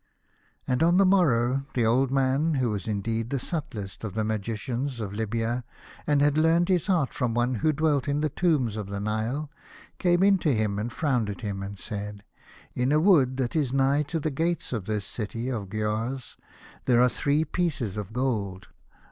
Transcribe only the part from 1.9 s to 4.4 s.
man, who was indeed the subtlest of the